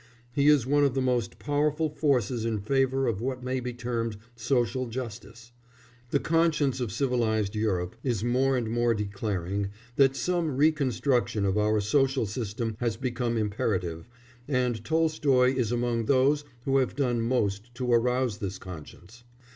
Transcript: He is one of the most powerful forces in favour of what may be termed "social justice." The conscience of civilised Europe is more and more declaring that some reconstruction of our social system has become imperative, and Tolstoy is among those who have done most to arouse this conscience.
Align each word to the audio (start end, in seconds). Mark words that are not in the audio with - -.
He 0.33 0.47
is 0.47 0.65
one 0.65 0.83
of 0.83 0.95
the 0.95 0.99
most 0.99 1.37
powerful 1.37 1.87
forces 1.87 2.43
in 2.43 2.57
favour 2.59 3.05
of 3.05 3.21
what 3.21 3.43
may 3.43 3.59
be 3.59 3.71
termed 3.71 4.17
"social 4.35 4.87
justice." 4.87 5.51
The 6.09 6.19
conscience 6.19 6.79
of 6.79 6.91
civilised 6.91 7.53
Europe 7.53 7.95
is 8.03 8.23
more 8.23 8.57
and 8.57 8.67
more 8.67 8.95
declaring 8.95 9.69
that 9.97 10.15
some 10.15 10.57
reconstruction 10.57 11.45
of 11.45 11.55
our 11.55 11.79
social 11.81 12.25
system 12.25 12.75
has 12.79 12.97
become 12.97 13.37
imperative, 13.37 14.09
and 14.47 14.83
Tolstoy 14.83 15.53
is 15.53 15.71
among 15.71 16.05
those 16.05 16.45
who 16.65 16.77
have 16.77 16.95
done 16.95 17.21
most 17.21 17.75
to 17.75 17.93
arouse 17.93 18.39
this 18.39 18.57
conscience. 18.57 19.23